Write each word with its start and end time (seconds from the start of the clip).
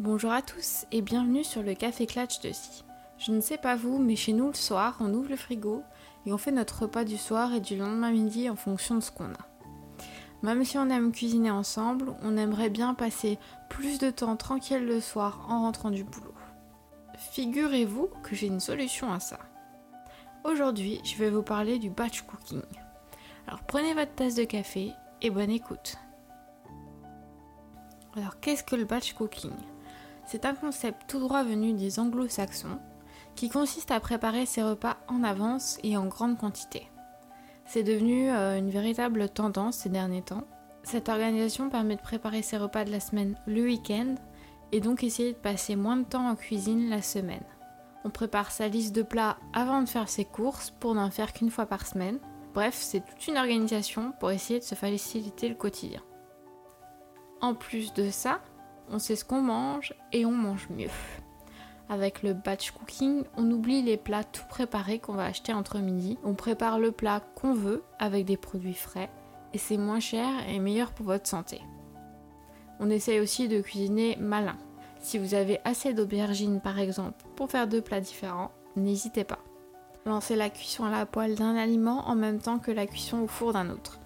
Bonjour 0.00 0.32
à 0.32 0.40
tous 0.40 0.86
et 0.92 1.02
bienvenue 1.02 1.44
sur 1.44 1.62
le 1.62 1.74
Café 1.74 2.06
Clatch 2.06 2.40
de 2.40 2.52
Si. 2.52 2.84
Je 3.18 3.32
ne 3.32 3.42
sais 3.42 3.58
pas 3.58 3.76
vous, 3.76 3.98
mais 3.98 4.16
chez 4.16 4.32
nous 4.32 4.46
le 4.46 4.54
soir, 4.54 4.96
on 5.00 5.12
ouvre 5.12 5.28
le 5.28 5.36
frigo 5.36 5.82
et 6.24 6.32
on 6.32 6.38
fait 6.38 6.52
notre 6.52 6.84
repas 6.84 7.04
du 7.04 7.18
soir 7.18 7.52
et 7.52 7.60
du 7.60 7.76
lendemain 7.76 8.10
midi 8.10 8.48
en 8.48 8.56
fonction 8.56 8.94
de 8.94 9.00
ce 9.02 9.10
qu'on 9.10 9.26
a. 9.26 9.46
Même 10.40 10.64
si 10.64 10.78
on 10.78 10.88
aime 10.88 11.12
cuisiner 11.12 11.50
ensemble, 11.50 12.14
on 12.22 12.38
aimerait 12.38 12.70
bien 12.70 12.94
passer 12.94 13.38
plus 13.68 13.98
de 13.98 14.08
temps 14.08 14.36
tranquille 14.36 14.86
le 14.86 15.02
soir 15.02 15.44
en 15.50 15.60
rentrant 15.60 15.90
du 15.90 16.02
boulot. 16.02 16.32
Figurez-vous 17.18 18.08
que 18.22 18.34
j'ai 18.34 18.46
une 18.46 18.58
solution 18.58 19.12
à 19.12 19.20
ça. 19.20 19.38
Aujourd'hui, 20.44 21.02
je 21.04 21.16
vais 21.16 21.28
vous 21.28 21.42
parler 21.42 21.78
du 21.78 21.90
batch 21.90 22.22
cooking. 22.22 22.62
Alors 23.46 23.60
prenez 23.64 23.92
votre 23.92 24.14
tasse 24.14 24.34
de 24.34 24.44
café 24.44 24.92
et 25.20 25.28
bonne 25.28 25.50
écoute. 25.50 25.98
Alors 28.16 28.40
qu'est-ce 28.40 28.64
que 28.64 28.76
le 28.76 28.86
batch 28.86 29.12
cooking? 29.12 29.52
C'est 30.30 30.44
un 30.44 30.54
concept 30.54 31.10
tout 31.10 31.18
droit 31.18 31.42
venu 31.42 31.72
des 31.72 31.98
anglo-saxons 31.98 32.78
qui 33.34 33.48
consiste 33.48 33.90
à 33.90 33.98
préparer 33.98 34.46
ses 34.46 34.62
repas 34.62 34.96
en 35.08 35.24
avance 35.24 35.80
et 35.82 35.96
en 35.96 36.06
grande 36.06 36.38
quantité. 36.38 36.88
C'est 37.66 37.82
devenu 37.82 38.30
euh, 38.30 38.56
une 38.56 38.70
véritable 38.70 39.28
tendance 39.28 39.78
ces 39.78 39.88
derniers 39.88 40.22
temps. 40.22 40.44
Cette 40.84 41.08
organisation 41.08 41.68
permet 41.68 41.96
de 41.96 42.00
préparer 42.00 42.42
ses 42.42 42.58
repas 42.58 42.84
de 42.84 42.92
la 42.92 43.00
semaine 43.00 43.34
le 43.48 43.62
week-end 43.62 44.14
et 44.70 44.78
donc 44.78 45.02
essayer 45.02 45.32
de 45.32 45.36
passer 45.36 45.74
moins 45.74 45.96
de 45.96 46.04
temps 46.04 46.28
en 46.28 46.36
cuisine 46.36 46.90
la 46.90 47.02
semaine. 47.02 47.42
On 48.04 48.10
prépare 48.10 48.52
sa 48.52 48.68
liste 48.68 48.94
de 48.94 49.02
plats 49.02 49.36
avant 49.52 49.82
de 49.82 49.88
faire 49.88 50.08
ses 50.08 50.24
courses 50.24 50.70
pour 50.78 50.94
n'en 50.94 51.10
faire 51.10 51.32
qu'une 51.32 51.50
fois 51.50 51.66
par 51.66 51.88
semaine. 51.88 52.20
Bref, 52.54 52.76
c'est 52.78 53.04
toute 53.04 53.26
une 53.26 53.36
organisation 53.36 54.12
pour 54.20 54.30
essayer 54.30 54.60
de 54.60 54.64
se 54.64 54.76
faciliter 54.76 55.48
le 55.48 55.56
quotidien. 55.56 56.02
En 57.40 57.54
plus 57.56 57.92
de 57.94 58.10
ça, 58.10 58.40
on 58.90 58.98
sait 58.98 59.16
ce 59.16 59.24
qu'on 59.24 59.40
mange 59.40 59.94
et 60.12 60.26
on 60.26 60.32
mange 60.32 60.68
mieux. 60.70 60.90
Avec 61.88 62.22
le 62.22 62.34
batch 62.34 62.70
cooking, 62.70 63.24
on 63.36 63.50
oublie 63.50 63.82
les 63.82 63.96
plats 63.96 64.24
tout 64.24 64.44
préparés 64.48 65.00
qu'on 65.00 65.14
va 65.14 65.24
acheter 65.24 65.52
entre 65.52 65.78
midi. 65.78 66.18
On 66.22 66.34
prépare 66.34 66.78
le 66.78 66.92
plat 66.92 67.20
qu'on 67.34 67.52
veut 67.52 67.82
avec 67.98 68.26
des 68.26 68.36
produits 68.36 68.74
frais 68.74 69.10
et 69.52 69.58
c'est 69.58 69.76
moins 69.76 69.98
cher 69.98 70.28
et 70.48 70.60
meilleur 70.60 70.92
pour 70.92 71.06
votre 71.06 71.26
santé. 71.26 71.60
On 72.78 72.90
essaye 72.90 73.20
aussi 73.20 73.48
de 73.48 73.60
cuisiner 73.60 74.16
malin. 74.20 74.56
Si 75.00 75.18
vous 75.18 75.34
avez 75.34 75.58
assez 75.64 75.92
d'aubergines 75.92 76.60
par 76.60 76.78
exemple 76.78 77.24
pour 77.34 77.50
faire 77.50 77.66
deux 77.66 77.80
plats 77.80 78.00
différents, 78.00 78.52
n'hésitez 78.76 79.24
pas. 79.24 79.40
Lancez 80.06 80.36
la 80.36 80.48
cuisson 80.48 80.84
à 80.84 80.90
la 80.90 81.06
poêle 81.06 81.34
d'un 81.34 81.56
aliment 81.56 82.08
en 82.08 82.14
même 82.14 82.38
temps 82.38 82.58
que 82.58 82.70
la 82.70 82.86
cuisson 82.86 83.18
au 83.18 83.26
four 83.26 83.52
d'un 83.52 83.68
autre. 83.68 83.98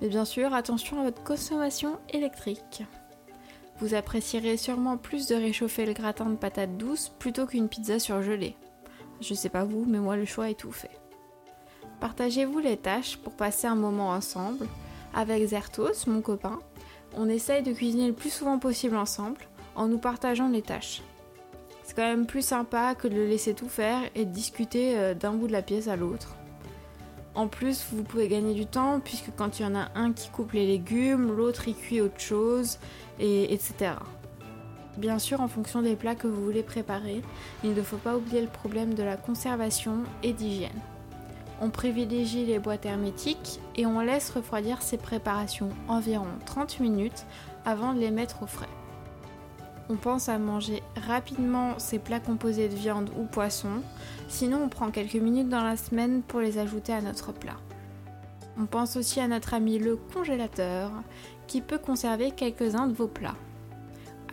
Mais 0.00 0.08
bien 0.08 0.24
sûr, 0.24 0.54
attention 0.54 1.00
à 1.00 1.04
votre 1.04 1.22
consommation 1.22 1.98
électrique. 2.10 2.82
Vous 3.80 3.94
apprécierez 3.94 4.56
sûrement 4.56 4.96
plus 4.96 5.26
de 5.26 5.34
réchauffer 5.34 5.84
le 5.84 5.92
gratin 5.92 6.26
de 6.26 6.36
patates 6.36 6.76
douces 6.78 7.10
plutôt 7.18 7.46
qu'une 7.46 7.68
pizza 7.68 7.98
surgelée. 7.98 8.56
Je 9.20 9.34
sais 9.34 9.48
pas 9.48 9.64
vous, 9.64 9.84
mais 9.86 9.98
moi 9.98 10.16
le 10.16 10.24
choix 10.24 10.50
est 10.50 10.54
tout 10.58 10.72
fait. 10.72 10.98
Partagez-vous 12.00 12.58
les 12.58 12.76
tâches 12.76 13.16
pour 13.16 13.34
passer 13.34 13.66
un 13.66 13.74
moment 13.74 14.10
ensemble. 14.10 14.66
Avec 15.14 15.46
Zertos, 15.46 16.06
mon 16.06 16.20
copain, 16.20 16.58
on 17.16 17.28
essaye 17.28 17.62
de 17.62 17.72
cuisiner 17.72 18.08
le 18.08 18.12
plus 18.12 18.30
souvent 18.30 18.58
possible 18.58 18.96
ensemble 18.96 19.40
en 19.74 19.88
nous 19.88 19.98
partageant 19.98 20.48
les 20.48 20.62
tâches. 20.62 21.02
C'est 21.82 21.94
quand 21.94 22.02
même 22.02 22.26
plus 22.26 22.44
sympa 22.44 22.94
que 22.94 23.08
de 23.08 23.14
le 23.14 23.26
laisser 23.26 23.54
tout 23.54 23.68
faire 23.68 24.00
et 24.14 24.24
de 24.24 24.30
discuter 24.30 24.98
euh, 24.98 25.14
d'un 25.14 25.32
bout 25.32 25.46
de 25.46 25.52
la 25.52 25.62
pièce 25.62 25.88
à 25.88 25.96
l'autre. 25.96 26.36
En 27.36 27.48
plus, 27.48 27.84
vous 27.92 28.02
pouvez 28.02 28.28
gagner 28.28 28.54
du 28.54 28.64
temps 28.64 28.98
puisque 28.98 29.30
quand 29.36 29.60
il 29.60 29.64
y 29.64 29.66
en 29.66 29.74
a 29.74 29.88
un 29.94 30.14
qui 30.14 30.30
coupe 30.30 30.52
les 30.52 30.66
légumes, 30.66 31.36
l'autre 31.36 31.68
y 31.68 31.74
cuit 31.74 32.00
autre 32.00 32.18
chose, 32.18 32.78
et 33.20 33.52
etc. 33.52 33.92
Bien 34.96 35.18
sûr, 35.18 35.42
en 35.42 35.48
fonction 35.48 35.82
des 35.82 35.96
plats 35.96 36.14
que 36.14 36.26
vous 36.26 36.42
voulez 36.42 36.62
préparer, 36.62 37.20
il 37.62 37.74
ne 37.74 37.82
faut 37.82 37.98
pas 37.98 38.16
oublier 38.16 38.40
le 38.40 38.48
problème 38.48 38.94
de 38.94 39.02
la 39.02 39.18
conservation 39.18 39.98
et 40.22 40.32
d'hygiène. 40.32 40.80
On 41.60 41.68
privilégie 41.68 42.46
les 42.46 42.58
boîtes 42.58 42.86
hermétiques 42.86 43.60
et 43.76 43.84
on 43.84 44.00
laisse 44.00 44.30
refroidir 44.30 44.80
ces 44.80 44.96
préparations 44.96 45.68
environ 45.88 46.28
30 46.46 46.80
minutes 46.80 47.26
avant 47.66 47.92
de 47.92 48.00
les 48.00 48.10
mettre 48.10 48.42
au 48.42 48.46
frais. 48.46 48.66
On 49.88 49.94
pense 49.94 50.28
à 50.28 50.38
manger 50.38 50.82
rapidement 51.06 51.78
ces 51.78 52.00
plats 52.00 52.18
composés 52.18 52.68
de 52.68 52.74
viande 52.74 53.10
ou 53.16 53.24
poisson, 53.24 53.82
sinon 54.28 54.64
on 54.64 54.68
prend 54.68 54.90
quelques 54.90 55.14
minutes 55.14 55.48
dans 55.48 55.62
la 55.62 55.76
semaine 55.76 56.22
pour 56.22 56.40
les 56.40 56.58
ajouter 56.58 56.92
à 56.92 57.00
notre 57.00 57.32
plat. 57.32 57.56
On 58.58 58.66
pense 58.66 58.96
aussi 58.96 59.20
à 59.20 59.28
notre 59.28 59.54
ami 59.54 59.78
le 59.78 59.96
congélateur, 59.96 60.90
qui 61.46 61.60
peut 61.60 61.78
conserver 61.78 62.32
quelques-uns 62.32 62.88
de 62.88 62.94
vos 62.94 63.06
plats. 63.06 63.36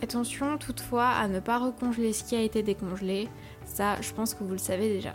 Attention 0.01 0.57
toutefois 0.57 1.09
à 1.09 1.27
ne 1.27 1.39
pas 1.39 1.59
recongeler 1.59 2.13
ce 2.13 2.23
qui 2.23 2.35
a 2.35 2.41
été 2.41 2.63
décongelé, 2.63 3.29
ça 3.65 4.01
je 4.01 4.11
pense 4.11 4.33
que 4.33 4.43
vous 4.43 4.53
le 4.53 4.57
savez 4.57 4.89
déjà. 4.89 5.13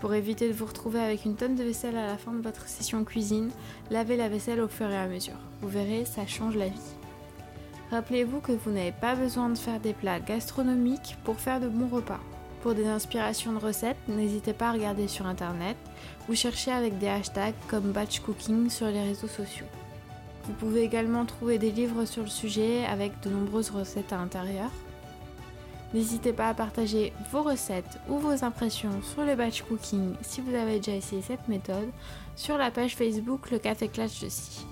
Pour 0.00 0.14
éviter 0.14 0.48
de 0.48 0.54
vous 0.54 0.66
retrouver 0.66 1.00
avec 1.00 1.24
une 1.24 1.36
tonne 1.36 1.56
de 1.56 1.64
vaisselle 1.64 1.96
à 1.96 2.06
la 2.06 2.16
fin 2.16 2.32
de 2.32 2.42
votre 2.42 2.68
session 2.68 3.04
cuisine, 3.04 3.50
lavez 3.90 4.16
la 4.16 4.28
vaisselle 4.28 4.60
au 4.60 4.68
fur 4.68 4.88
et 4.88 4.96
à 4.96 5.06
mesure. 5.06 5.38
Vous 5.60 5.68
verrez, 5.68 6.04
ça 6.04 6.26
change 6.26 6.56
la 6.56 6.68
vie. 6.68 6.96
Rappelez-vous 7.92 8.40
que 8.40 8.52
vous 8.52 8.70
n'avez 8.70 8.90
pas 8.90 9.14
besoin 9.14 9.50
de 9.50 9.58
faire 9.58 9.78
des 9.78 9.92
plats 9.92 10.18
gastronomiques 10.18 11.18
pour 11.24 11.38
faire 11.38 11.60
de 11.60 11.68
bons 11.68 11.94
repas. 11.94 12.20
Pour 12.62 12.74
des 12.74 12.86
inspirations 12.86 13.52
de 13.52 13.58
recettes, 13.58 13.98
n'hésitez 14.08 14.54
pas 14.54 14.70
à 14.70 14.72
regarder 14.72 15.08
sur 15.08 15.26
internet 15.26 15.76
ou 16.26 16.34
chercher 16.34 16.72
avec 16.72 16.96
des 16.96 17.08
hashtags 17.08 17.54
comme 17.68 17.92
batch 17.92 18.20
cooking 18.20 18.70
sur 18.70 18.86
les 18.86 19.02
réseaux 19.02 19.28
sociaux. 19.28 19.66
Vous 20.44 20.54
pouvez 20.54 20.84
également 20.84 21.26
trouver 21.26 21.58
des 21.58 21.70
livres 21.70 22.06
sur 22.06 22.22
le 22.22 22.30
sujet 22.30 22.86
avec 22.86 23.12
de 23.20 23.28
nombreuses 23.28 23.68
recettes 23.68 24.14
à 24.14 24.16
l'intérieur. 24.16 24.70
N'hésitez 25.92 26.32
pas 26.32 26.48
à 26.48 26.54
partager 26.54 27.12
vos 27.30 27.42
recettes 27.42 27.98
ou 28.08 28.16
vos 28.16 28.42
impressions 28.42 29.02
sur 29.02 29.22
le 29.22 29.36
batch 29.36 29.60
cooking 29.64 30.14
si 30.22 30.40
vous 30.40 30.54
avez 30.54 30.78
déjà 30.78 30.96
essayé 30.96 31.20
cette 31.20 31.46
méthode 31.46 31.90
sur 32.36 32.56
la 32.56 32.70
page 32.70 32.96
Facebook 32.96 33.50
Le 33.50 33.58
Café 33.58 33.88
Clash 33.88 34.20
de. 34.20 34.71